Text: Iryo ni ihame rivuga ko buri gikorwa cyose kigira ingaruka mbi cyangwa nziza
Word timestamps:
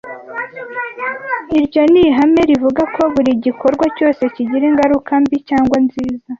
Iryo 1.57 1.81
ni 1.91 2.01
ihame 2.07 2.41
rivuga 2.49 2.81
ko 2.95 3.01
buri 3.13 3.31
gikorwa 3.45 3.85
cyose 3.97 4.21
kigira 4.33 4.65
ingaruka 4.71 5.11
mbi 5.23 5.37
cyangwa 5.49 5.75
nziza 5.85 6.23